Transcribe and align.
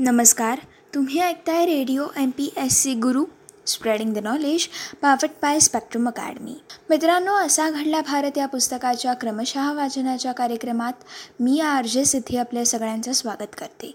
नमस्कार. 0.00 0.58
तुम्ही 0.94 1.20
ऐकताय 1.20 1.66
radio 1.66 2.04
M 2.16 2.30
P 2.30 2.52
S 2.56 2.72
C 2.72 2.94
Guru 2.94 3.24
spreading 3.66 4.14
the 4.14 4.18
knowledge 4.18 4.68
powered 5.02 5.28
by 5.42 5.60
Spectrum 5.60 6.08
Academy 6.08 6.54
मित्रांनो 6.90 7.34
असा 7.34 7.70
घडला 7.70 8.00
भारत 8.00 8.38
या 8.38 8.46
पुस्तकाच्या 8.46 9.12
क्रमशः 9.12 9.72
वाचनाच्या 9.72 10.32
कार्यक्रमात. 10.32 10.92
मी 11.40 11.60
आर 11.60 11.86
जे 11.86 12.04
सिद्धी 12.04 12.36
आपल्या 12.36 12.66
सगळ्यांचं 12.66 13.12
स्वागत 13.12 13.58
करते. 13.58 13.94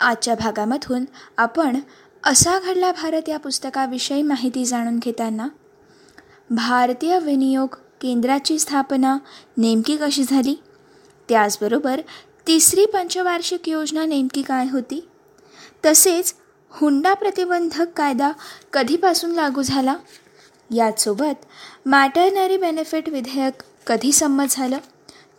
आजच्या 0.00 0.34
भागामधून 0.34 1.04
आपण 1.36 1.80
असा 2.24 2.58
घडला 2.58 2.92
भारत 2.92 3.28
या 3.28 3.38
पुस्तकाविषयी 3.38 4.22
माहिती 4.22 4.64
जाणून 4.64 4.98
घेताना. 4.98 5.48
भारतीय 6.50 7.18
विनियोग 7.18 7.68
केंद्राची 8.00 8.58
स्थापना 8.58 9.18
नेमकी 9.56 9.96
कशी 9.96 10.24
झाली? 10.24 10.62
त्याचबरोबर 11.28 12.00
तिसरी 12.46 12.86
पंचवार्षिक 12.86 13.68
योजना 13.68 14.04
नेमकी 14.04 14.42
काय 14.42 14.66
होती? 14.68 15.08
तसेच 15.86 16.34
हुंडा 16.70 17.14
प्रतिबंधक 17.14 17.86
कायदा 17.96 18.32
कधीपासून 18.72 19.30
लागू 19.30 19.62
झाला? 19.62 19.96
याचसोबत 20.74 21.44
मॅटर्नरी 21.86 22.56
बेनिफिट 22.56 23.08
विधेयक 23.08 23.62
कधी 23.86 24.12
संमत 24.12 24.44
झालं? 24.50 24.78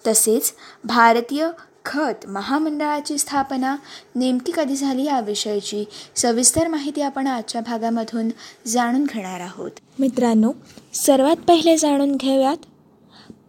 तसेच 0.08 0.54
भारतीय 0.84 1.48
खत 1.86 2.28
महामंडळाची 2.28 3.18
स्थापना 3.18 3.76
नेमकी 4.16 4.52
कधी 4.56 4.76
झाली 4.76 5.04
याविषयीची 5.04 5.86
सविस्तर 6.16 6.68
माहिती 6.68 7.02
आपण 7.02 7.28
आजच्या 7.28 7.62
भागामधून 7.62 8.30
जाणून 8.68 9.04
घेणार 9.04 9.40
आहोत. 9.40 9.72
मित्रांनो 10.00 10.52
सर्वात 10.94 11.36
पहिले 11.36 11.78
जाणून 11.78 12.16
घेऊयात. 12.16 12.58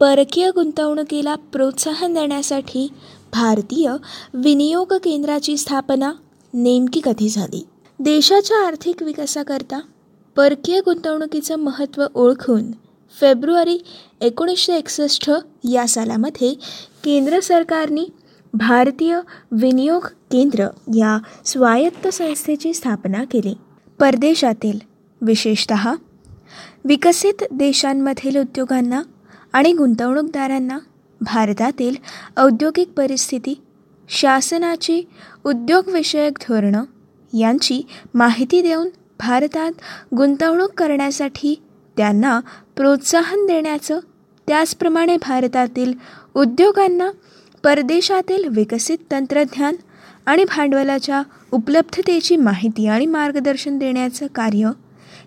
परकीय 0.00 0.50
गुंतवणुकीला 0.50 1.34
प्रोत्साहन 1.34 2.14
देण्यासाठी 2.14 2.92
भारतीय 3.34 3.92
विनियोग 4.34 4.92
केंद्राची 4.92 5.56
स्थापना 5.56 6.12
नेमकी 6.54 7.00
कधी 7.04 7.28
झाली? 7.28 7.66
देशाच्या 7.98 8.66
आर्थिक 8.66 9.02
विकासाकरता 9.02 9.80
परकीय 10.36 10.80
गुंतवणुकीचं 10.80 11.56
महत्त्व 11.56 12.06
ओळखून 12.14 12.70
फेब्रुवारी 13.20 13.78
एकोणीसशे 14.20 14.76
एकसष्ट 14.76 15.30
या 15.70 15.88
सालामध्ये 15.88 16.54
केंद्र 17.04 17.40
सरकारने 17.40 18.04
भारतीय 18.54 19.20
विनियोग 19.52 20.06
केंद्र 20.32 20.66
या 20.96 21.18
स्वायत्त 21.44 22.08
संस्थेची 22.08 22.74
स्थापना 22.74 23.24
केली. 23.24 23.54
परदेशातील 24.00 24.78
विशेषत 25.20 25.72
विकसित 26.84 27.44
देशांमधील 27.50 28.40
उद्योगांना 28.40 29.02
आणि 29.52 29.72
गुंतवणूकदारांना 29.72 30.78
भारतातील 31.20 31.94
औद्योगिक 32.36 32.88
परिस्थिती 32.88 33.60
शासनाची 34.08 35.02
उद्योगविषयक 35.44 36.38
धोरणं 36.40 36.84
यांची 37.38 37.86
माहिती 38.14 38.62
देऊन 38.62 38.88
भारतात 39.18 39.72
गुंतवणूक 40.16 40.70
करण्यासाठी 40.72 41.62
त्यांना 41.96 42.40
प्रोत्साहन 42.76 43.46
देण्याचं 43.46 43.98
त्याचप्रमाणे 44.46 45.16
भारतातील 45.16 45.92
उद्योगांना 46.34 47.10
परदेशातील 47.62 48.48
विकसित 48.48 48.98
तंत्रज्ञान 49.10 49.74
आणि 50.26 50.44
भांडवलाच्या 50.44 51.22
उपलब्धतेची 51.52 52.36
माहिती 52.36 52.86
आणि 52.86 53.06
मार्गदर्शन 53.06 53.78
देण्याचं 53.78 54.26
कार्य 54.26 54.70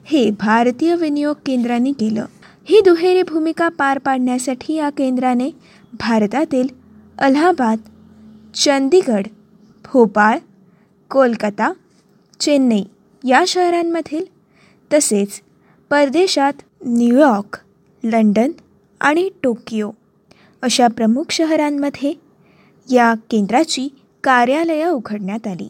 हे 0.06 0.32
भारतीय 0.32 0.96
विनियोग 0.96 1.36
केंद्राने 1.46 1.92
केलं. 1.92 2.26
ही 2.66 2.82
दुहेरी 2.82 3.24
भूमिका 3.24 3.70
पार 3.70 3.98
पाडण्यासाठी 3.98 4.74
या 4.74 4.90
केंद्राने 4.90 5.50
भारतातील 5.94 6.68
अलाहाबाद 7.18 7.78
चंदीगड 8.56 9.28
भोपाळ 9.86 10.38
कोलकाता 11.10 11.72
चेन्नई 12.40 12.84
या 13.24 13.44
शहरांमधील 13.48 14.26
तसेच 14.94 15.42
परदेशात 15.90 16.54
न्यूयॉर्क 16.86 17.58
लंडन 18.04 18.52
आणि 19.02 19.30
टोकियो 19.44 19.92
अशा 20.62 20.88
प्रमुख 20.88 21.32
शहरांमध्ये 21.32 22.14
या 22.92 23.14
केंद्राची 23.30 23.88
कार्यालयं 24.24 24.90
उघडण्यात 24.90 25.48
आली. 25.48 25.68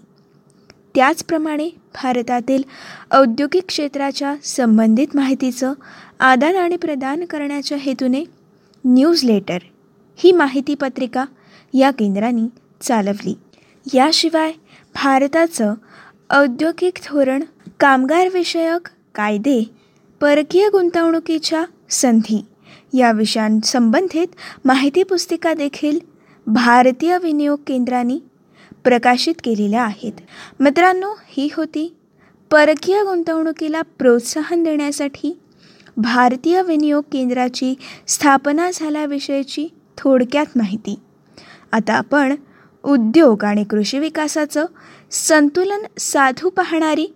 त्याचप्रमाणे 0.96 1.70
भारतातील 1.94 2.64
औद्योगिक 3.12 3.64
क्षेत्राच्या 3.68 4.36
संबंधित 4.44 5.08
माहितीचं 5.16 5.74
आदान 6.20 6.56
आणि 6.56 6.78
प्रदान 6.78 7.26
करण्याच्या 7.26 7.78
हेतूने 7.78 8.24
न्यूजलेटर 8.86 9.58
ही 10.18 10.32
माहिती 10.32 10.76
पत्रिका 10.76 11.26
या 11.74 11.92
केंद्रांनी 11.92 12.48
चालवली. 12.82 13.34
याशिवाय 13.94 14.52
भारताचं 14.96 15.74
औद्योगिक 16.30 16.94
धोरण 17.10 17.44
कामगारविषयक 17.80 18.90
कायदे 19.16 19.64
परकीय 20.22 20.70
गुंतवणुकीच्या 20.70 21.64
संधी 21.90 22.46
या 22.94 23.12
विषयांसंबंधित 23.12 24.28
माहिती 24.66 25.04
पुस्तिका 25.04 25.54
देखील 25.54 26.00
भारतीय 26.48 27.18
विनियोग 27.18 27.60
केंद्रांनी 27.68 28.20
प्रकाशित 28.84 29.34
केलेल्या 29.44 29.84
आहेत. 29.84 30.14
मित्रांनो 30.60 31.14
ही 31.28 31.50
होती 31.54 31.96
परकीय 32.52 33.04
गुंतवणुकीला 33.04 33.82
प्रोत्साहन 33.82 34.64
देण्यासाठी 34.64 35.40
भारतीय 35.98 36.62
विनियोग 36.62 37.04
केंद्राची 37.12 37.76
स्थापना 38.08 38.70
झाल्याविषयीची 38.74 39.68
थोडक्यात 39.98 40.58
माहिती. 40.58 40.96
आता 41.72 41.94
आपण 41.94 42.36
उद्योग 42.84 43.44
आणि 43.44 43.64
कृषी 43.64 44.00
विकासाचं 44.00 44.66
संतुलन 45.12 45.86
साधू 46.00 46.50
पाहणारी 46.50 47.08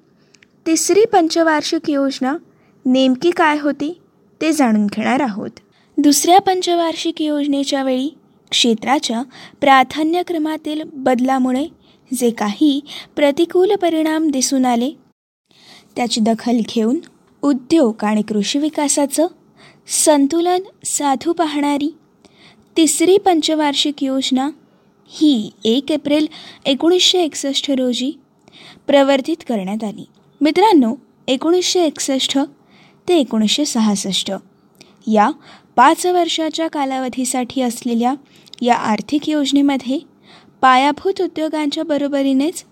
तिसरी 0.66 1.06
पंचवार्षिक 1.06 1.90
योजना 1.90 2.36
नेमकी 2.86 3.31
काय 3.31 3.59
होती 3.59 4.02
ते 4.41 4.52
जाणून 4.52 4.86
घेणार 4.86 5.20
आहोत. 5.20 5.50
दुसऱ्या 5.97 6.40
पंचवार्षिक 6.40 7.22
योजनेच्या 7.22 7.84
वेळी 7.84 8.09
क्षेत्राच्या 8.52 9.22
प्राधान्यक्रमातील 9.62 10.81
बदलामुळे 10.94 11.66
जे 12.12 12.30
काही 12.30 12.80
प्रतिकूल 13.16 13.75
परिणाम 13.81 14.30
दिसून 14.31 14.66
आले 14.66 14.91
त्याची 15.96 16.22
दखल 16.22 16.59
घेऊन 16.75 17.00
उद्योग 17.41 18.03
आणि 18.03 18.22
कृषी 18.22 18.59
विकासाचं 18.59 19.28
संतुलन 19.88 20.64
साधू 20.86 21.34
पाहणारी 21.34 21.96
तिसरी 22.78 23.18
पंचवार्षिक 23.18 24.04
योजना 24.04 24.50
ही 25.08 25.52
एक 25.66 25.92
एप्रिल 25.92 26.28
एकोणीसशे 26.66 27.20
एकसष्ट 27.24 27.72
रोजी 27.72 28.12
प्रवर्तित 28.88 29.36
करण्यात 29.50 29.84
आली. 29.84 30.06
मित्रांनो 30.42 30.96
एकोणीसशे 31.28 31.84
एकसष्ट 31.84 32.38
ते 33.08 33.18
एकोणीसशे 33.18 33.66
सहासष्ट 33.66 34.32
या 35.08 35.30
पाच 35.76 36.06
वर्षाच्या 36.06 36.68
कालावधीसाठी 36.68 37.62
असलेल्या 37.62 38.14
या 38.62 38.76
आर्थिक 38.76 39.30
योजनेमध्ये 39.30 40.00
पायाभूत 40.62 41.22
उद्योगांच्या 41.22 41.84
बरोबरीनेच 41.84 42.64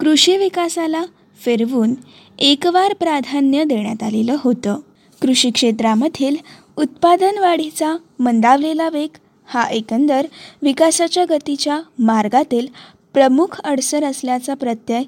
कृषी 0.00 0.36
विकासाला 0.36 1.02
फिरवून 1.44 1.94
एकवार 2.38 2.94
प्राधान्य 2.94 3.64
देण्यात 3.64 4.02
आलेलं 4.02 4.36
होतं. 4.38 4.80
कृषी 5.22 5.50
क्षेत्रामधील 5.50 6.36
उत्पादन 6.76 7.38
वाढीचा 7.38 7.96
मंदावलेला 8.18 8.88
वेग 8.88 9.08
हा 9.50 9.64
एकंदर 9.64 10.26
विकासाच्या 10.62 11.24
गतीच्या 11.30 11.80
मार्गातील 11.98 12.66
प्रमुख 13.14 13.60
अडसर 13.64 14.04
असल्याचा 14.04 14.54
प्रत्यय 14.54 15.02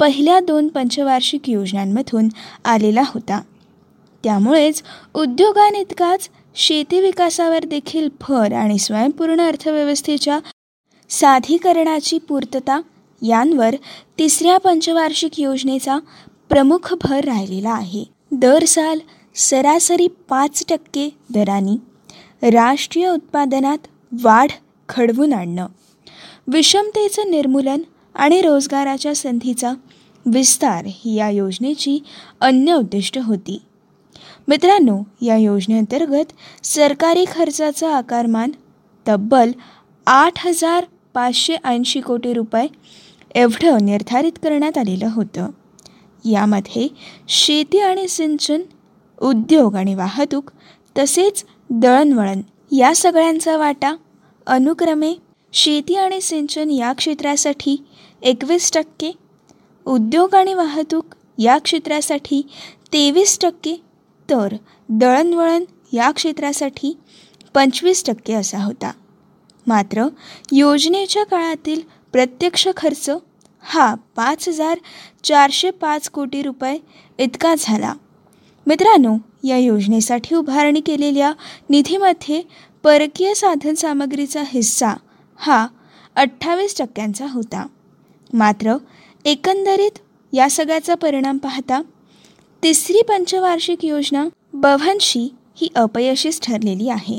पहिल्या 0.00 0.40
दोन 0.40 0.68
पंचवार्षिक 0.68 1.48
योजनांमधून 1.50 2.28
आलेला 2.64 3.02
होता. 3.06 3.40
त्यामुळेच 4.24 4.82
उद्योगांइतकाच 5.14 6.28
शेती 6.54 7.00
विकासावर 7.00 7.64
देखील 7.64 8.08
भर 8.20 8.52
आणि 8.52 8.78
स्वयंपूर्ण 8.78 9.40
अर्थव्यवस्थेच्या 9.40 10.38
साधीकरणाची 11.10 12.18
पूर्तता 12.18 12.80
यांवर 13.22 13.74
तिसऱ्या 14.18 14.58
पंचवार्षिक 14.58 15.40
योजनेचा 15.40 15.98
प्रमुख 16.48 16.94
भर 17.04 17.24
राहिलेला 17.24 17.70
आहे. 17.70 18.04
दर 18.32 18.64
साल 18.64 18.98
सरासरी 19.34 20.06
पाच 20.28 20.64
टक्के 20.68 21.08
दराने 21.34 21.87
राष्ट्रीय 22.42 23.08
उत्पादनात 23.08 23.78
वाढ 24.22 24.50
घडवून 24.88 25.32
आणणं. 25.32 25.66
विषमतेचं 26.46 27.30
निर्मूलन 27.30 27.80
आणि 28.14 28.40
रोजगाराच्या 28.40 29.14
संधीचा 29.14 29.72
विस्तार 30.26 30.84
ही 30.86 31.14
या 31.14 31.30
योजनेची 31.30 31.98
अन्य 32.40 32.74
उद्दिष्ट 32.74 33.18
होती. 33.22 33.62
मित्रांनो 34.48 35.02
या 35.22 35.36
योजनेअंतर्गत 35.36 36.32
सरकारी 36.64 37.24
खर्चाचं 37.32 37.92
आकारमान 37.92 38.50
तब्बल 39.08 39.50
आठ 40.06 40.46
हजार 40.46 40.84
पाचशे 41.14 41.56
ऐंशी 41.64 42.00
कोटी 42.00 42.32
रुपये 42.32 42.66
एवढं 43.34 43.78
निर्धारित 43.82 44.32
करण्यात 44.32 44.78
आलेलं 44.78 45.08
होतं. 45.12 45.50
यामध्ये 46.24 46.88
शेती 47.28 47.78
आणि 47.78 48.08
सिंचन 48.08 48.60
उद्योग 49.22 49.76
आणि 49.76 49.94
वाहतूक 49.94 50.50
तसेच 50.98 51.44
दळणवळण 51.70 52.40
या 52.72 52.94
सगळ्यांचा 52.94 53.56
वाटा 53.56 53.94
अनुक्रमे 54.46 55.14
शेती 55.52 55.94
आणि 55.94 56.20
सिंचन 56.20 56.70
या 56.70 56.92
क्षेत्रासाठी 56.92 57.76
एकवीस 58.22 58.72
टक्के 58.72 59.10
उद्योग 59.86 60.34
आणि 60.34 60.54
वाहतूक 60.54 61.14
या 61.38 61.58
क्षेत्रासाठी 61.58 62.40
तेवीस 62.92 63.38
टक्के 63.40 63.74
तर 64.28 64.54
दळणवळण 64.88 65.64
या 65.92 66.10
क्षेत्रासाठी 66.10 66.96
पंचवीस 67.54 68.04
टक्के 68.04 68.32
असा 68.32 68.58
होता. 68.58 68.90
मात्र 69.66 70.06
योजनेच्या 70.52 71.24
काळातील 71.24 71.80
प्रत्यक्ष 72.12 72.68
खर्च 72.76 73.10
हा 73.62 73.94
पाच 74.16 74.48
हजार 74.48 74.78
चारशे 75.24 75.70
पाच 75.70 76.08
कोटी 76.10 76.42
रुपये 76.42 76.78
इतका 77.18 77.54
झाला. 77.58 77.94
मित्रांनो 78.66 79.16
या 79.44 79.56
योजनेसाठी 79.56 80.34
उभारणी 80.34 80.80
केलेल्या 80.80 81.32
निधीमध्ये 81.70 82.42
परकीय 82.82 83.34
साधनसामग्रीचा 83.34 84.42
हिस्सा 84.46 84.92
हा 85.36 85.66
अठ्ठावीस 86.16 86.78
टक्क्यांचा 86.78 87.26
होता. 87.32 87.66
मात्र 88.32 88.76
एकंदरीत 89.24 89.98
या 90.32 90.50
सगळ्याचा 90.50 90.94
परिणाम 90.94 91.38
पाहता 91.38 91.82
तिसरी 92.62 93.02
पंचवार्षिक 93.02 93.84
योजना 93.84 94.24
बव्हंशी 94.52 95.28
ही 95.56 95.68
अपयशीच 95.74 96.40
ठरलेली 96.40 96.88
आहे. 96.88 97.18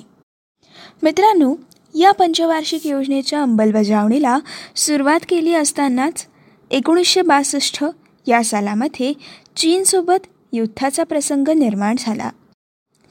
मित्रांनो 1.04 1.56
या 1.96 2.12
पंचवार्षिक 2.12 2.88
योजनेच्या 2.88 3.42
अंमलबजावणीला 3.42 4.38
सुरुवात 4.76 5.20
केली 5.30 5.54
असतानाच 5.54 6.26
एकोणीसशे 6.72 7.22
बासष्ट 7.22 7.84
या 8.28 8.44
सालामध्ये 8.44 9.14
चीनसोबत 9.58 10.28
युद्धाचा 10.52 11.04
प्रसंग 11.04 11.48
निर्माण 11.48 11.96
झाला. 12.00 12.30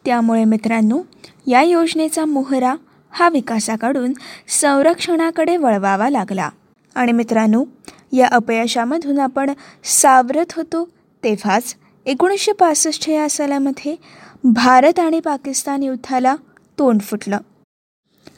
त्यामुळे 0.04 0.44
मित्रांनो 0.44 1.02
या 1.46 1.62
योजनेचा 1.62 2.24
मोहरा 2.24 2.74
हा 3.10 3.28
विकासाकडून 3.28 4.12
संरक्षणाकडे 4.48 5.56
वळवावा 5.56 6.10
लागला. 6.10 6.48
आणि 6.94 7.12
मित्रांनो 7.12 7.64
या 8.12 8.26
अपयशामधून 8.26 9.18
आपण 9.18 9.50
सावरत 9.84 10.52
होतो 10.56 10.88
तेव्हाच 11.24 11.74
एकोणीसशे 12.06 12.52
पासष्ट 12.52 13.08
या 13.08 13.28
सालामध्ये 13.28 13.96
भारत 14.44 14.98
आणि 14.98 15.20
पाकिस्तान 15.20 15.82
युद्धाला 15.82 16.36
तोंड 16.78 17.00
फुटलं. 17.00 17.38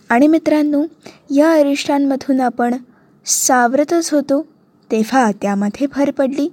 आणि 0.09 0.27
मित्रांनो 0.27 0.85
या 1.35 1.53
अरिष्टांमधून 1.53 2.41
आपण 2.41 2.75
सावरतच 3.27 4.15
होतो 4.15 4.47
तेव्हा 4.91 5.31
त्यामध्ये 5.43 5.87
भर 5.87 6.11
पडली 6.11 6.49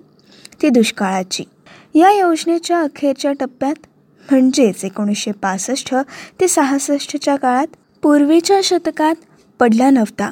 ती 0.61 0.69
दुष्काळाची. 0.69 1.43
या 1.97 2.11
योजनेच्या 2.11 2.79
अखेरच्या 2.81 3.31
टप्प्यात 3.31 3.85
म्हणजेच 4.31 4.83
एकोणीसशे 4.85 5.31
पासष्ट 5.31 5.95
ते 6.41 6.47
सहासष्टच्या 6.47 7.35
काळात 7.35 7.67
पूर्वीच्या 8.01 8.59
शतकात 8.63 9.15
पडला 9.59 9.89
नव्हता. 9.89 10.31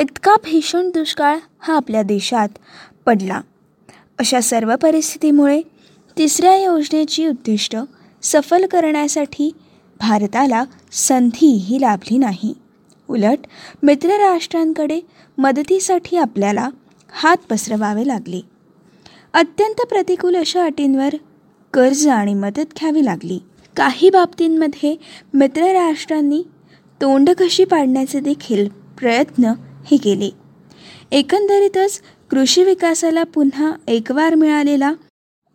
इतका 0.00 0.34
भीषण 0.44 0.88
दुष्काळ 0.88 1.38
हा 1.58 1.76
आपल्या 1.76 2.02
देशात 2.02 2.48
पडला. 3.06 3.40
अशा 4.18 4.40
सर्व 4.40 4.76
परिस्थितीमुळे 4.76 5.60
तिसऱ्या 6.16 6.56
योजनेची 6.56 7.26
उद्दिष्ट 7.26 7.76
सफल 8.22 8.66
करण्यासाठी 8.66 9.50
भारताला 10.00 10.64
संधीही 10.92 11.80
लाभली 11.80 12.18
नाही. 12.18 12.54
उलट 13.08 13.46
मित्रराष्ट्रांकडे 13.82 15.00
मदतीसाठी 15.38 16.16
आपल्याला 16.16 16.68
हात 17.12 17.36
पसरवावे 17.50 18.06
लागले. 18.06 18.55
अत्यंत 19.36 19.86
प्रतिकूल 19.86 20.36
अशा 20.36 20.64
अटींवर 20.64 21.14
कर्ज 21.72 22.08
आणि 22.08 22.34
मदत 22.34 22.74
घ्यावी 22.80 23.04
लागली. 23.04 23.38
काही 23.76 24.10
बाबतींमध्ये 24.10 24.96
मित्रराष्ट्रांनी 25.34 26.42
तोंडकशी 27.00 27.64
पाडण्याचे 27.64 28.20
देखील 28.20 28.68
प्रयत्न 28.68 29.44
हे 29.86 29.96
केले. 29.96 30.30
एकंदरीतच 31.12 32.00
कृषी 32.30 32.64
विकासाला 32.64 33.24
पुन्हा 33.24 33.72
एकवार 33.88 34.34
मिळालेला 34.34 34.92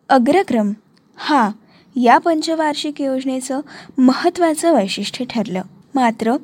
अग्रक्रम 0.10 0.74
हा 1.16 1.52
या 1.96 2.18
पंचवार्षिक 2.18 3.02
योजनेचं 3.02 3.62
महत्त्वाचं 3.98 4.74
वैशिष्ट्य 4.74 5.26
ठरलं. 5.26 5.62
मात्र 5.96 6.36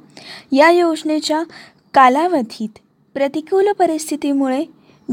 या 0.51 0.72
योजनेच्या 0.72 1.44
कालावधीत 1.94 2.80
प्रतिकूल 3.13 3.72
परिस्थितीमुळे 3.72 4.66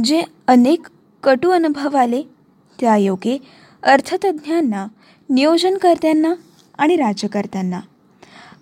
जे 0.04 0.22
अनेक 0.48 0.86
कटू 1.24 1.50
अनुभव 1.50 1.96
आले 1.96 2.22
त्यायोगे 2.80 3.38
अर्थतज्ञांना 3.82 4.82
अर्थतज्ज्ञांना 4.82 4.86
नियोजनकर्त्यांना 5.30 6.34
आणि 6.78 6.96
राज्यकर्त्यांना 6.96 7.80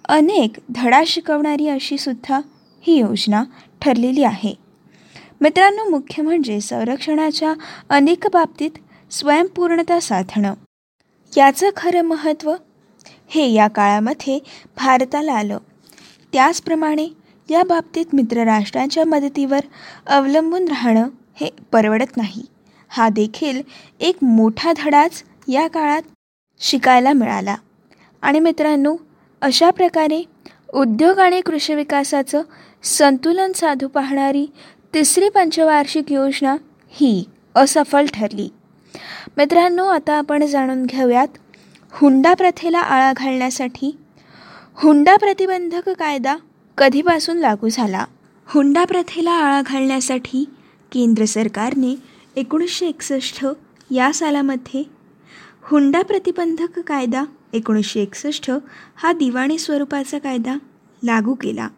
अनेक 0.05 0.53
धडा 0.71 1.03
शिकवणारी 1.07 1.69
अशी 1.69 1.99
सुद्धा 1.99 2.41
ही 2.81 2.97
योजना 2.97 3.45
ठरलेली 3.83 4.25
आहे. 4.25 4.55
मित्रांनो 5.41 5.91
मुख्य 5.91 6.23
म्हणजे 6.23 6.61
संरक्षणाच्या 6.61 7.55
अनेक 7.89 8.27
बाबतीत 8.33 8.71
स्वयंपूर्णता 9.11 10.01
साधणं. 10.01 10.55
याचं 11.37 11.71
खरं 11.77 12.03
महत्त्व 12.03 12.55
हे 13.29 13.53
या 13.53 13.69
काळामध्ये 13.69 14.39
भारताला 14.77 15.33
आलं. 15.33 15.59
त्याचप्रमाणे 16.33 17.09
या 17.51 17.63
बाबतीत 17.63 18.07
मित्रराष्ट्रांच्या 18.13 19.05
मदतीवर 19.05 19.61
अवलंबून 20.07 20.69
राहणं 20.69 21.09
हे 21.35 21.51
परवडत 21.73 22.17
नाही. 22.17 22.43
हा 22.93 23.09
देखील 23.09 23.63
एक 24.01 24.17
मोठा 24.23 24.73
धडाच 24.77 25.23
या 25.49 25.69
काळात 25.69 26.03
शिकायला 26.61 27.13
मिळाला. 27.13 27.57
आणि 28.23 28.41
मित्रांनो 28.41 28.97
अशा 29.41 29.71
प्रकारे 29.71 30.23
उद्योग 30.75 31.19
आणि 31.19 31.41
कृषी 31.41 31.75
विकासाचं 31.75 32.43
संतुलन 32.83 33.53
साधू 33.53 33.89
पाहणारी 33.89 34.47
तिसरी 34.95 35.29
पंचवार्षिक 35.29 36.13
योजना 36.13 36.57
ही 36.91 37.25
असफल 37.55 38.07
ठरली. 38.07 38.49
मित्रांनो 39.37 39.87
आता 39.87 40.15
आपण 40.15 40.47
जाणून 40.47 40.87
घेऊयात 40.87 41.29
हुंडा 41.93 42.35
प्रथेला 42.35 42.79
आळा 42.79 43.13
घालण्यासाठी 43.17 43.97
हुंडा 44.75 45.17
प्रतिबंधक 45.17 45.89
कायदा 45.89 46.37
कधीपासून 46.79 47.37
लागू 47.37 47.69
झाला? 47.69 48.05
हुंडा 48.47 48.85
प्रथेला 48.85 49.31
आळा 49.31 49.63
घालण्यासाठी 49.67 50.45
केंद्र 50.93 51.25
सरकारने 51.25 52.12
एकोणीसशे 52.37 52.87
एकसष्ट 52.87 53.47
या 53.91 54.13
सालामध्ये 54.13 54.85
हुंडा 55.63 56.03
प्रतिबंधक 56.03 56.79
कायदा 56.79 57.25
एकोणीसशे 57.53 58.03
एकसष्ट 58.03 58.51
हा 58.97 59.13
दिवाणी 59.13 59.59
स्वरूपाचा 59.59 60.19
कायदा 60.19 60.57
लागू 61.05 61.35
केला. 61.35 61.69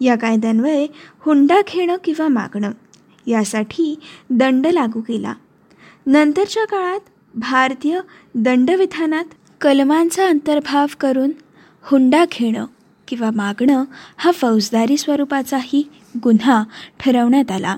या 0.00 0.16
कायद्यान्वये 0.16 0.86
हुंडा 1.18 1.60
घेणं 1.72 1.96
किंवा 2.04 2.28
मागणं 2.28 2.70
यासाठी 3.26 3.98
दंड 4.30 4.66
लागू 4.66 5.00
केला. 5.00 5.34
नंतरच्या 6.06 6.64
काळात 6.64 7.00
भारतीय 7.34 8.00
दंडविधानात 8.34 9.24
कलमांचा 9.60 10.26
अंतर्भाव 10.26 10.86
करून 11.00 11.30
हुंडा 11.82 12.24
घेणं 12.32 12.66
किंवा 13.08 13.30
मागणं 13.30 13.84
हा 14.16 14.30
फौजदारी 14.30 14.96
स्वरूपाचाही 14.96 15.88
गुन्हा 16.24 16.64
ठरवण्यात 17.00 17.50
आला. 17.50 17.76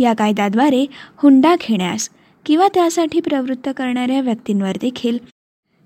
या 0.00 0.12
कायद्याद्वारे 0.12 0.86
हुंडा 1.16 1.54
घेण्यास 1.68 2.08
किंवा 2.46 2.68
त्यासाठी 2.74 3.20
प्रवृत्त 3.20 3.68
करणाऱ्या 3.76 4.20
व्यक्तींवर 4.20 4.76
देखील 4.80 5.18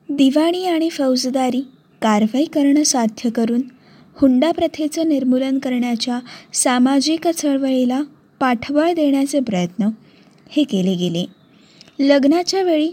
दिवाणी 0.08 0.66
आणि 0.66 0.88
फौजदारी 0.90 1.60
कारवाई 2.02 2.44
करणं 2.44 2.82
साध्य 2.82 3.30
करून 3.30 3.60
हुंडा 4.16 4.52
प्रथेचं 4.52 5.08
निर्मूलन 5.08 5.58
करण्याच्या 5.58 6.18
सामाजिक 6.52 7.28
चळवळीला 7.28 8.02
पाठबळ 8.40 8.92
देण्याचे 8.92 9.40
प्रयत्न 9.40 9.88
हे 10.50 10.64
केले 10.64 10.94
गेले. 10.94 11.24
लग्नाच्या 11.98 12.62
वेळी 12.62 12.90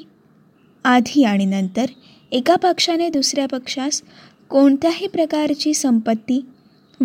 आधी 0.83 1.23
आणि 1.23 1.45
नंतर 1.45 1.85
एका 2.31 2.55
पक्षाने 2.55 3.09
दुसऱ्या 3.09 3.45
पक्षास 3.47 4.01
कोणत्याही 4.49 5.07
प्रकारची 5.07 5.73
संपत्ती 5.73 6.45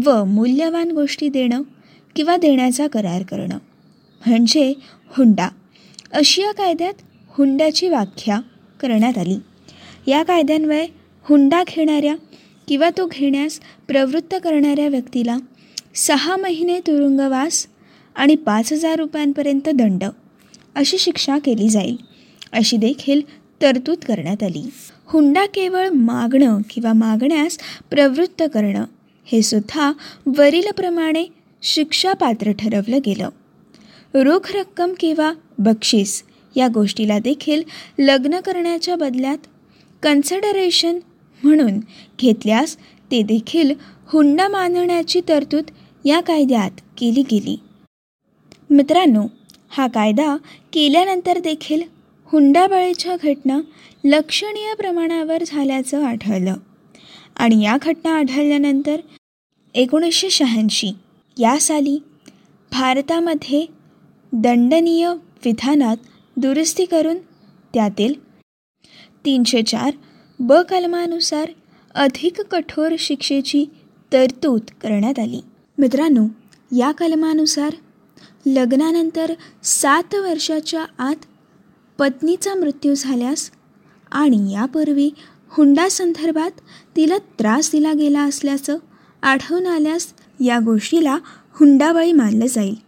व 0.05 0.25
मूल्यवान 0.25 0.91
गोष्टी 0.91 1.29
देणं 1.29 1.63
किंवा 2.17 2.37
देण्याचा 2.37 2.87
करार 2.87 3.23
करणं. 3.23 3.59
म्हणजे 4.27 4.75
हुंडा. 5.09 5.49
अशी 6.13 6.43
या 6.43 6.53
कायद्यात 6.53 6.95
हुंड्याची 7.29 7.89
व्याख्या 7.89 8.41
करण्यात 8.81 9.19
आली. 9.19 9.37
या 10.07 10.23
कायद्यान्वये 10.23 10.87
हुंडा 11.23 11.63
घेणाऱ्या 11.69 12.15
किंवा 12.69 12.91
तो 12.99 13.07
घेण्यास 13.07 13.61
प्रवृत्त 13.89 14.35
करणाऱ्या 14.45 14.89
व्यक्तीला 14.89 15.37
सहा 15.95 16.37
महिने 16.37 16.81
तुरुंगवास 16.81 17.67
आणि 18.15 18.35
पाच 18.35 18.73
हजार 18.73 18.99
रुपयांपर्यंत 18.99 19.69
दंड 19.69 20.05
अशी 20.75 20.99
शिक्षा 20.99 21.39
केली 21.39 21.69
जाईल 21.69 21.97
अशी 22.53 22.77
देखील 22.77 23.21
तरतूद 23.63 23.99
करण्यात 23.99 24.43
आली. 24.43 24.71
हुंडा 25.07 25.47
केवळ 25.47 25.89
मागणं 25.89 26.59
किंवा 26.71 26.93
मागण्यास 26.93 27.59
प्रवृत्त 27.91 28.43
करणं 28.55 28.85
हे 29.25 29.43
सुद्धा 29.43 29.93
वरीलप्रमाणे 30.27 31.25
शिक्षापात्र 31.63 32.53
ठरवलं 32.53 32.99
गेलं. 33.07 33.29
रोख 34.23 34.53
रक्कम 34.53 34.93
किंवा 35.01 35.33
बक्षीस 35.59 36.23
या 36.57 36.69
गोष्टीला 36.69 37.19
देखील 37.19 37.63
लग्न 37.99 38.41
करण्याच्या 38.41 38.97
बदल्यात 38.97 39.39
कन्सिडरेशन 40.03 40.99
म्हणून 41.43 41.79
घेतल्यास 42.19 42.77
ते 43.11 43.23
देखील 43.23 43.75
हुंडा 44.07 44.49
मानण्याची 44.49 45.21
तरतूद 45.29 45.65
या 46.05 46.21
कायद्यात 46.21 46.71
केली 46.99 47.23
गेली. 47.23 47.61
मित्रांनो 48.71 49.27
हा 49.69 49.87
कायदा 49.87 50.37
केल्यानंतर 50.73 51.39
देखील 51.39 51.83
हुंडाबळीच्या 52.25 53.17
घटना 53.23 53.61
लक्षणीय 54.05 54.75
प्रमाणावर 54.75 55.43
झाल्याचं 55.47 56.05
आढळलं. 56.05 56.55
आणि 57.37 57.65
या 57.65 57.77
घटना 57.83 58.19
आढळल्यानंतर 58.19 58.97
एकोणीसशे 59.75 60.31
शहाऐंशी 60.31 60.93
या 61.39 61.61
साली 61.61 61.99
भारतामध्ये 62.73 63.76
दंडनीय 64.33 65.09
विधानात 65.45 65.97
दुरुस्ती 66.37 66.85
करून 66.85 67.17
त्यातील 67.75 68.13
तीनशे 69.25 69.63
चार 69.63 69.91
ब 70.41 70.53
कलमानुसार 70.53 71.51
अधिक 71.95 72.41
कठोर 72.41 72.95
शिक्षेची 72.99 73.65
तरतूद 74.13 74.61
करण्यात 74.83 75.19
आली. 75.19 75.41
मित्रांनो 75.79 76.27
या 76.77 76.91
कलमानुसार 76.93 77.73
लग्नानंतर 78.47 79.33
सात 79.63 80.15
वर्षाच्या 80.15 80.85
आत 80.99 81.25
पत्नीचा 81.99 82.55
मृत्यू 82.55 82.95
झाल्यास 82.95 83.51
आणि 84.13 84.53
यापूर्वी 84.53 85.11
हुंडासंदर्भात 85.49 86.61
तिला 86.97 87.19
त्रास 87.19 87.71
दिला 87.73 87.93
गेला 87.93 88.23
असल्याचं 88.23 88.77
आढळून 89.23 89.67
आल्यास 89.67 90.07
या 90.41 90.59
गोष्टीला 90.59 91.19
हुंडाबळी 91.53 92.13
मानलं 92.13 92.47
जाईल. 92.47 92.86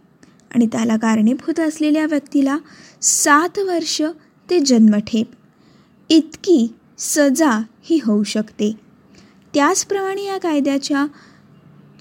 आणि 0.55 0.65
त्याला 0.65 0.97
कारणीभूत 0.97 1.59
असलेल्या 1.59 2.05
व्यक्तीला 2.05 2.57
सात 3.01 3.59
वर्ष 3.59 4.01
ते 4.49 4.59
जन्मठेप. 4.59 5.31
इतकी 6.09 6.73
सजा 6.97 7.63
ही 7.81 7.99
होऊ 8.03 8.23
शकते. 8.23 8.73
त्याचप्रमाणे 9.53 10.23
या 10.23 10.37
कायद्याच्या 10.37 11.05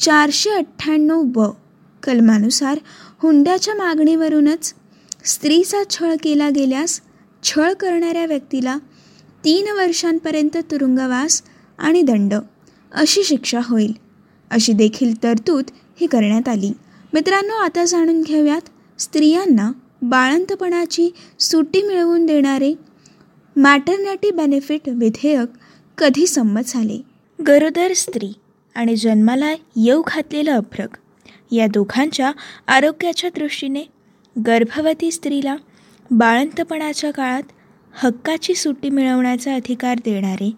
चारशे 0.01 0.51
अठ्ठ्याण्णव 0.51 1.23
ब 1.23 1.41
कलमानुसार 2.03 2.79
हुंड्याच्या 3.23 3.75
मागणीवरूनच 3.75 4.75
स्त्रीचा 5.25 5.79
छळ 5.91 6.15
केला 6.23 6.51
गेल्यास 6.51 7.01
छळ 7.43 7.73
करणाऱ्या 7.73 8.27
व्यक्तीला 8.27 8.79
तीन 9.45 9.69
वर्षांपर्यंत 9.69 10.57
तुरुंगवास 10.57 11.43
आणि 11.79 12.03
दंड 12.03 12.35
अशी 12.93 13.25
शिक्षा 13.25 13.61
होईल. 13.65 13.93
अशी 14.51 14.73
देखील 14.73 15.23
तरतूद 15.23 15.65
ही 16.01 16.07
करण्यात 16.07 16.49
आली. 16.49 16.73
मित्रांनो 17.13 17.55
आता 17.55 17.85
जाणून 17.85 18.23
घेऊयात 18.23 18.69
स्त्रियांना 19.01 19.73
बाळंतपणाची 20.03 21.11
सुट्टी 21.41 21.83
मिळवून 21.83 22.27
देणारे 22.27 22.75
मॅटर्निटी 23.57 24.31
बेनिफिट 24.31 24.89
विधेयक 24.89 25.49
कधी 25.99 26.27
संमत 26.27 26.61
झाले? 26.67 27.01
गरोदर 27.47 27.93
स्त्री 27.93 28.33
आणि 28.75 28.97
जन्माला 28.97 29.53
येऊ 29.77 30.03
घातलेलं 30.07 30.51
अभ्रक 30.51 30.97
या 31.53 31.67
दोघांच्या 31.67 32.33
आरोग्याच्या 32.67 33.31
दृष्टीने 33.31 33.85
गर्भवती 34.47 35.11
स्त्रीला 35.11 35.57
बाळंतपणाच्या 36.11 37.11
काळात 37.11 37.43
हक्काची 37.95 38.55
सुट्टी 38.55 38.91
मिळवण्याचा 38.91 39.55
अधिकार 39.55 39.99
देणारे 40.05 40.51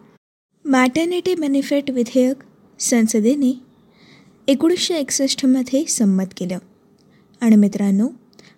मॅटर्निटी 0.64 1.34
बेनिफिट 1.34 1.90
विधेयक 1.90 2.36
संसदेने 2.80 3.69
एकोणीसशे 4.48 4.94
एकसष्टमध्ये 4.94 5.84
संमत 5.84 6.24
केलं. 6.36 6.58
आणि 7.40 7.56
मित्रांनो 7.56 8.08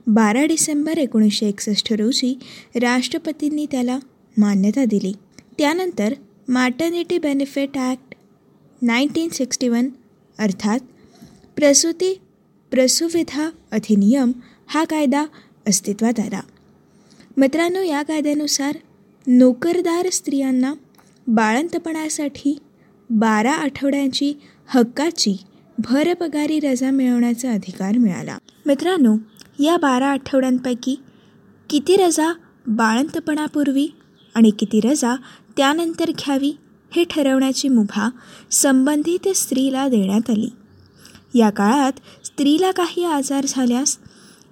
बारा 0.07 0.45
डिसेंबर 0.45 0.99
एकोणीसशे 0.99 1.47
एकसष्ट 1.47 1.93
रोजी 1.93 2.39
राष्ट्रपतींनी 2.75 3.67
त्याला 3.71 3.99
मान्यता 4.39 4.85
दिली. 4.85 5.12
त्यानंतर 5.59 6.15
maternity 6.49 7.19
benefit 7.19 7.77
act 7.77 8.15
nineteen 8.83 9.29
sixty 9.29 9.69
one 9.69 9.89
अर्थात 10.39 10.81
प्रसूती 11.57 12.21
प्रसुविधा 12.71 13.51
अधिनियम 13.73 14.33
हा 14.67 14.85
कायदा 14.85 15.25
अस्तित्वात 15.69 16.21
आला. 16.21 16.41
मित्रांनो 17.37 17.83
या 17.83 18.03
कायद्यानुसार 18.03 18.77
नोकरदार 19.27 20.09
स्त्रियांना 20.12 20.75
बाळंतपणासाठी 21.27 22.59
बारा 23.11 23.53
आठवड्यांची 23.53 24.35
हक्काची 24.67 25.37
भरपगारी 25.79 26.61
रजा 26.61 26.91
मिळवण्याचा 26.91 27.52
अधिकार 27.52 27.99
मिळाला. 27.99 28.38
मित्रांनो 28.67 29.17
या 29.59 29.76
बारा 29.76 30.07
आठवड्यांपैकी 30.07 30.97
किती 31.71 31.97
रजा 31.97 32.33
बाळंतपणापूर्वी 32.67 33.88
आणि 34.35 34.50
किती 34.50 34.81
रजा 34.81 35.17
त्यानंतर 35.57 36.11
घ्यावी 36.11 36.57
हे 36.97 37.05
ठरवण्याची 37.05 37.69
मुभा 37.69 38.11
संबंधित 38.50 39.29
स्त्रीला 39.29 39.88
देण्यात 39.88 40.31
आली. 40.31 40.49
या 41.35 41.50
काळात 41.50 41.93
स्त्रीला 42.25 42.71
काही 42.71 43.05
आजार 43.05 43.45
झाल्यास 43.49 43.99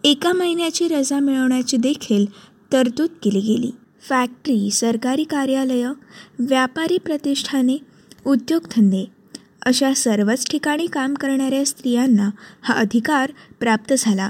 एका 0.04 0.32
महिन्याची 0.32 0.88
रजा 0.88 1.18
मिळवण्याची 1.18 1.76
देखील 1.76 2.26
तरतूद 2.72 3.10
केली 3.22 3.40
गेली. 3.40 3.70
फॅक्टरी 4.08 4.70
सरकारी 4.70 5.24
कार्यालयं 5.24 5.92
व्यापारी 6.38 6.98
प्रतिष्ठाने 6.98 7.78
उद्योगधंदे 8.26 9.19
अशा 9.66 9.94
सर्वच 9.94 10.50
ठिकाणी 10.50 10.86
काम 10.86 11.14
करणाऱ्या 11.14 11.66
स्त्रियांना 11.66 12.30
हा 12.62 12.74
अधिकार 12.74 13.32
प्राप्त 13.60 13.94
झाला. 13.98 14.28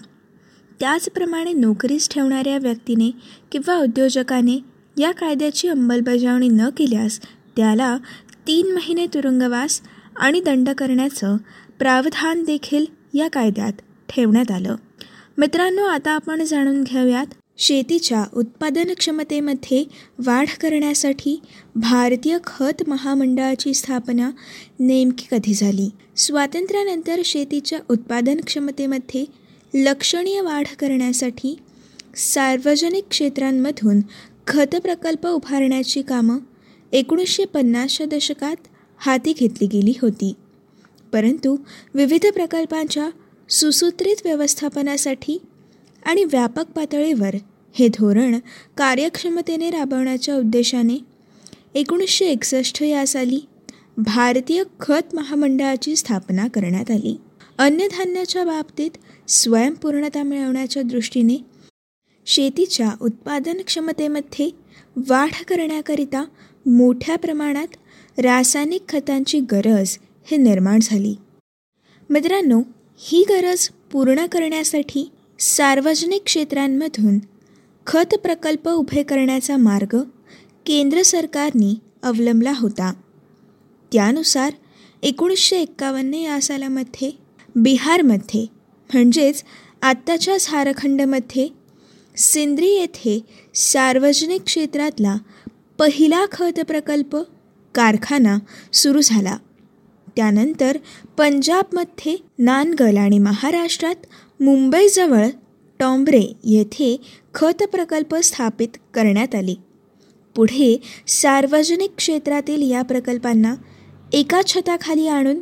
त्याचप्रमाणे 0.81 1.53
नोकरीस 1.53 2.09
ठेवणाऱ्या 2.09 2.59
व्यक्तीने 2.59 3.11
किंवा 3.53 3.77
उद्योजकाने 3.77 4.59
या 4.99 5.11
कायद्याची 5.13 5.69
अंमलबजावणी 5.69 6.49
न 6.49 6.69
केल्यास 6.77 7.21
त्याला 7.57 7.97
तीन 8.47 8.73
महिने 8.73 9.07
तुरुंगवास 9.07 9.81
आणि 10.17 10.41
दंड 10.41 10.69
करण्याचं 10.71 11.37
प्रावधान 11.79 12.45
देखील 12.45 12.87
या 13.15 13.29
कायद्यात 13.31 13.73
ठेवण्यात 14.09 14.51
आलं. 14.51 14.77
मित्रांनो 15.39 15.83
आता 15.83 16.11
आपण 16.11 16.45
जाणून 16.45 16.83
घेऊयात 16.83 17.27
शेतीच्या 17.61 18.25
उत्पादन 18.37 18.93
क्षमतेमध्ये 18.99 19.85
वाढ 20.27 20.49
करण्यासाठी 20.61 21.41
भारतीय 21.77 22.39
खत 22.47 22.83
महामंडळाची 22.89 23.75
स्थापना 23.75 24.31
नेमकी 24.81 25.27
कधी 25.31 25.55
झाली? 25.55 25.91
स्वातंत्र्यानंतर 26.17 27.21
शेतीच्या 27.25 27.79
उत्पादन 27.91 28.41
क्षमतेमध्ये 28.47 29.25
लक्षणीय 29.75 30.41
वाढ 30.41 30.67
करण्यासाठी 30.79 31.59
सार्वजनिक 32.17 33.05
क्षेत्रांमधून 33.11 34.01
खत 34.47 34.77
प्रकल्प 34.77 35.27
उभारण्याची 35.27 36.03
कामं 36.03 36.39
एकोणीसशे 36.93 37.45
पन्नासच्या 37.45 38.07
दशकात 38.07 38.57
हाती 38.97 39.33
घेतली 39.33 39.67
गेली 39.67 39.93
होती. 40.03 40.33
परंतु 41.13 41.57
विविध 41.95 42.27
प्रकल्पांच्या 42.27 43.11
सुसूत्रित 43.51 44.17
व्यवस्थापनासाठी 44.25 45.39
आणि 46.07 46.25
व्यापक 46.25 46.65
पातळीवर 46.71 47.37
हे 47.73 47.89
धोरण 47.89 48.39
कार्यक्षमतेने 48.77 49.71
राबवण्याच्या 49.71 50.37
उद्देशाने 50.37 50.99
एकोणीसशे 51.75 52.27
एकसष्ट 52.27 52.83
या 52.83 53.07
साली 53.07 53.41
भारतीय 53.97 54.63
खत 54.81 55.15
महामंडळाची 55.15 55.97
स्थापना 55.97 56.49
करण्यात 56.49 56.91
आली. 56.91 57.17
अन्नधान्याच्या 57.59 58.45
बाबतीत 58.45 58.91
स्वयंपूर्णता 59.29 60.23
मिळवण्याच्या 60.23 60.83
दृष्टीने 60.83 61.37
शेतीच्या 62.27 62.91
उत्पादन 63.01 63.61
क्षमतेमध्ये 63.67 64.51
वाढ 64.97 65.31
करण्याकरिता 65.49 66.25
मोठ्या 66.67 67.17
प्रमाणात 67.17 67.67
रासायनिक 68.19 68.83
खतांची 68.89 69.41
गरज 69.41 69.99
हे 70.31 70.37
निर्माण 70.37 70.79
झाली. 70.83 71.15
मित्रांनो 72.11 72.63
ही 72.99 73.25
गरज 73.29 73.69
पूर्ण 73.93 74.27
करण्यासाठी 74.27 75.11
सार्वजनिक 75.39 76.23
क्षेत्रांमधून 76.25 77.19
खत 77.87 78.15
प्रकल्प 78.23 78.69
उभे 78.69 79.03
करण्याचा 79.03 79.57
मार्ग 79.57 79.97
केंद्र 80.67 81.03
सरकारने 81.03 81.75
अवलंबला 82.03 82.53
होता. 82.57 82.93
त्यानुसार 83.93 84.53
एकोणीसशे 85.03 85.61
एक्कावन्न 85.61 86.15
या 86.15 86.41
सालामध्ये 86.41 87.11
बिहारमध्ये 87.57 88.47
म्हणजेच 88.91 89.43
आत्ताच्या 89.83 90.37
झारखंडमध्ये 90.41 91.49
सिंद्री 92.17 92.69
येथे 92.69 93.19
सार्वजनिक 93.55 94.43
क्षेत्रातला 94.43 95.17
पहिला 95.79 96.25
खत 96.33 96.61
प्रकल्प 96.61 97.17
कारखाना 97.75 98.39
सुरू 98.73 99.01
झाला. 99.01 99.37
त्यानंतर 100.17 100.77
पंजाबमध्ये 101.19 102.17
नानगल 102.39 102.97
आणि 102.97 103.19
महाराष्ट्रात 103.19 103.95
मुंबईजवळ 104.43 105.27
टॉम्ब्रे 105.81 106.23
येथे 106.45 106.97
खत 107.35 107.63
प्रकल्प 107.63 108.15
स्थापित 108.15 108.69
करण्यात 108.95 109.35
आले. 109.35 109.55
पुढे 110.37 110.77
सार्वजनिक 111.07 111.91
क्षेत्रातील 111.97 112.71
या 112.71 112.83
प्रकल्पांना 112.83 113.55
एका 114.13 114.41
छताखाली 114.47 115.07
आणून 115.09 115.41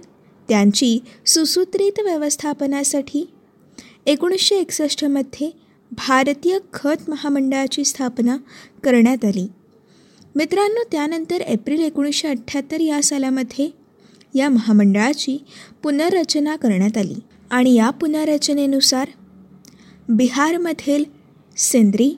त्यांची 0.49 0.99
सुसूत्रित 1.26 2.00
व्यवस्थापनासाठी 2.00 3.28
एकोणीसशे 4.07 4.57
एकसष्टमध्ये 4.57 5.50
भारतीय 5.92 6.59
खत 6.73 7.09
महामंडळाची 7.09 7.85
स्थापना 7.85 8.37
करण्यात 8.85 9.25
आली. 9.25 9.47
मित्रांनो 10.37 10.83
त्यानंतर 10.92 11.40
एप्रिल 11.40 11.80
एकोणीसशे 11.80 12.28
अठ्ठ्याहत्तर 12.28 12.80
या 12.80 13.02
सालामध्ये 13.02 13.71
या 14.35 14.49
महामंडळाची 14.49 15.37
पुनर्रचना 15.83 16.57
करण्यात 16.57 16.99
आली 16.99 17.14
आणि 17.50 17.75
या 17.75 17.90
पुनर्रचनेनुसार 17.90 19.09
बिहारमधील 20.09 21.05
सिंद्री 21.57 22.17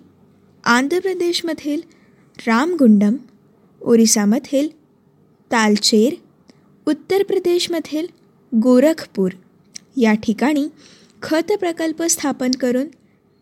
आंध्र 0.64 0.98
प्रदेशमधील 1.00 1.80
रामगुंडम 2.46 3.16
ओरिसामधील 3.80 4.68
तालचेर 5.52 6.14
उत्तर 6.86 7.22
प्रदेशमधील 7.22 8.06
गोरखपूर 8.52 9.30
या 9.96 10.14
ठिकाणी 10.14 10.68
खत 11.22 11.52
प्रकल्प 11.60 12.02
स्थापन 12.02 12.50
करून 12.50 12.86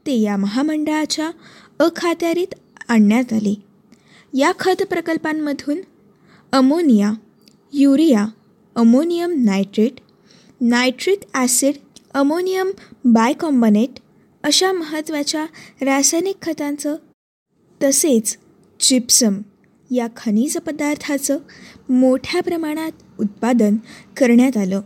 ते 0.07 0.21
या 0.21 0.37
महामंडळाच्या 0.37 1.31
अखात्यारीत 1.81 2.55
आणण्यात 2.89 3.33
आले. 3.33 3.55
या 4.35 4.53
खत 4.59 4.83
प्रकल्पांमधून 4.83 5.81
ammonia 6.53 7.13
urea 7.73 8.27
ammonium 8.77 9.33
nitrate 9.45 9.93
nitric 10.61 11.21
acid 11.35 11.75
ammonium 12.15 12.71
bicarbonate 13.05 13.99
अशा 14.43 14.73
महत्त्वाच्या 14.73 15.47
रासायनिक 15.83 16.37
खतांचं 16.43 16.97
तसेच 17.83 18.39
जिप्सम 18.81 19.35
या 19.91 20.07
खनिज 20.17 20.57
पदार्थाचं 20.57 21.39
मोठ्या 21.89 22.43
प्रमाणात 22.43 22.91
उत्पादन 23.21 23.77
करण्यात 24.17 24.57
आलं. 24.57 24.81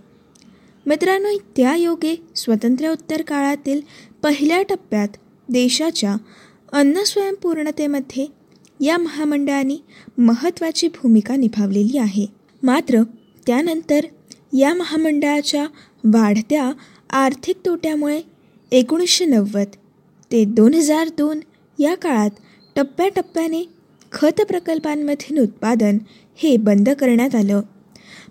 मित्रांनो 0.87 1.29
त्या 1.57 1.77
योगे 1.77 2.23
स्वातंत्र्योत्तर 2.37 3.23
काळातील 3.23 3.81
पहिल्या 4.23 4.63
टप्प्यात 4.63 5.09
देशाच्या 5.49 6.17
अन्नस्वयंपूर्णतेमध्ये 6.73 8.27
या 8.81 8.99
महामंडळाने 8.99 9.77
महत्त्वाची 10.19 10.89
भूमिका 10.89 11.37
निभावलेली 11.37 11.99
आहे. 11.99 12.27
मात्र 12.63 13.03
त्यानंतर 13.47 14.01
या 14.53 14.75
महामंडळाच्या 14.75 15.67
वाढत्या 16.05 16.73
आर्थिक 17.11 17.57
तोट्यामुळे 17.67 18.32
एकोणीसशे 18.73 19.25
नव्वद 19.25 19.75
ते 20.31 20.45
दोन 20.45 20.75
हजार 20.75 21.09
दोन 21.09 21.41
या 21.79 21.95
काळात 21.95 22.31
टप्प्याटप्प्याने 22.77 23.63
खत 24.13 24.41
प्रकल्पांमधील 24.41 25.39
उत्पादन 25.39 25.99
हे 26.37 26.57
बंद 26.57 26.89
करण्यात 26.91 27.35
आलं. 27.35 27.61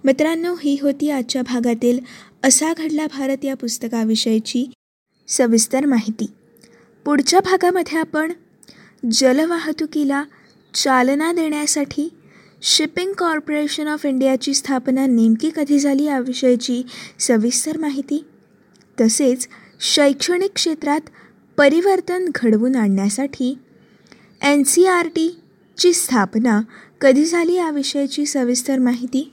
मित्रांनो 0.04 0.54
ही 0.64 0.78
होती 0.82 1.10
आजच्या 1.10 1.42
भागातील 1.42 2.00
असा 2.44 2.74
घडला 2.74 3.06
भारत 3.08 3.46
या 3.46 3.56
पुस्तकाविषयीची 3.56 4.66
सविस्तर 5.28 5.86
माहिती. 5.86 6.26
पुढच्या 7.06 7.40
भागामध्ये 7.40 8.00
आपण 8.00 8.32
जलवाहतुकीला 9.12 10.24
चालना 10.74 11.32
देण्यासाठी 11.34 12.10
शिपिंग 12.62 13.12
कॉर्पोरेशन 13.18 13.88
ऑफ 13.88 14.06
इंडियाची 14.06 14.54
स्थापना 14.54 15.06
नेमकी 15.06 15.50
कधी 15.56 15.80
झाली 15.80 16.04
याविषयीची 16.04 16.82
सविस्तर 17.20 17.78
माहिती 17.78 18.24
तसेच 19.02 19.48
शैक्षणिक 19.82 20.52
क्षेत्रात 20.56 21.02
परिवर्तन 21.58 22.26
घडवून 22.36 22.76
आणण्यासाठी 22.76 23.58
एन 24.42 24.64
सी 24.64 24.86
आर 24.86 25.08
टीची 25.08 25.94
स्थापना 25.94 26.62
कधी 27.02 27.26
झाली 27.26 27.54
याविषयीची 27.54 28.26
सविस्तर 28.26 28.80
माहिती? 28.80 29.32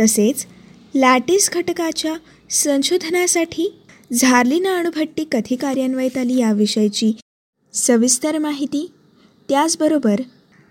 तसेच 0.00 0.46
लॅटिस 0.94 1.50
घटकाच्या 1.50 2.14
संशोधनासाठी 2.50 3.80
झार्लिन 4.12 4.66
अणुभट्टी 4.66 5.24
कधी 5.32 5.56
कार्यान्वयित 5.56 6.18
आली 6.18 6.36
याविषयीची 6.40 7.12
सविस्तर 7.74 8.38
माहिती? 8.38 8.92
त्याचबरोबर 9.48 10.20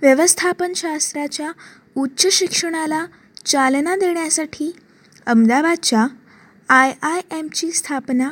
व्यवस्थापनशास्त्राच्या 0.02 1.52
उच्च 1.98 2.28
शिक्षणाला 2.28 3.06
चालना 3.46 3.96
देण्यासाठी 3.96 4.72
अहमदाबादच्या 5.26 6.08
आय 6.70 6.94
आय 7.02 7.22
एमची 7.32 7.72
स्थापना 7.72 8.30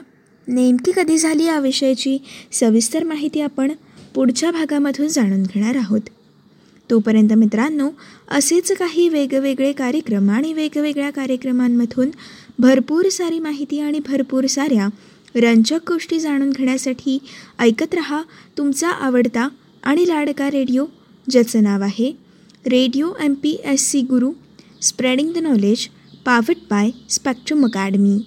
नेमकी 0.48 0.91
कधी 0.95 1.17
झाली 1.17 1.43
याविषयीची 1.43 2.17
सविस्तर 2.51 3.03
माहिती 3.03 3.41
आपण 3.41 3.71
पुढच्या 4.15 4.51
भागामधून 4.51 5.07
जाणून 5.07 5.43
घेणार 5.43 5.75
आहोत. 5.75 6.01
तोपर्यंत 6.89 7.33
मित्रांनो 7.33 7.89
असेच 8.32 8.71
काही 8.71 9.10
वेगवेगळे 9.10 9.71
कार्यक्रम 9.71 10.30
आणि 10.30 10.54
वेगवेगळ्या 10.54 11.10
कार्यक्रमांमधून 11.10 12.10
भरपूर 12.60 13.10
सारी 13.10 13.39
माहिती 13.39 13.80
आणि 13.80 13.99
भरपूर 13.99 14.45
साऱ्या 14.45 14.88
रंजक 15.36 15.91
गोष्टी 15.91 16.19
जाणून 16.19 16.49
घेण्यासाठी 16.49 17.17
ऐकत 17.60 17.93
रहा 17.93 18.21
तुमचा 18.58 18.89
आवडता 18.89 19.47
आणि 19.84 20.08
लाडका 20.08 20.49
रेडिओ 20.51 20.86
ज्याचं 21.30 21.63
नाव 21.63 21.82
आहे 21.82 22.12
radio 22.65 23.12
M 23.23 23.34
P 23.34 23.58
S 23.65 23.89
C 23.89 24.01
Guru 24.01 24.32
spreading 24.82 25.34
the 25.34 25.38
knowledge 25.38 25.88
powered 26.25 26.56
by 26.69 26.89
Spectrum 27.10 27.65
Academy. 27.65 28.17